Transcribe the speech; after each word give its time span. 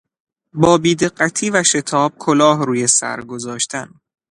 با 0.53 0.77
بیدقتی 0.77 1.49
و 1.49 1.63
شتاب 1.63 2.13
کلاه 2.17 2.65
روی 2.65 2.87
سر 2.87 3.21
گذاشتن 3.21 3.93